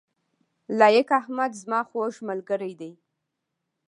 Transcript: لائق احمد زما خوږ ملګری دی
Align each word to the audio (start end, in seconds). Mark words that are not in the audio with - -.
لائق 0.79 1.07
احمد 1.19 1.51
زما 1.61 1.79
خوږ 1.89 2.13
ملګری 2.29 2.73
دی 2.79 2.91